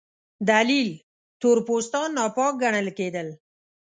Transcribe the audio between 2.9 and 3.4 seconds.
کېدل.